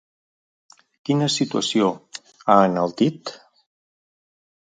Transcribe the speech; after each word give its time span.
Quina 1.09 1.27
situació 1.33 1.91
ha 2.53 2.55
enaltit? 2.71 3.35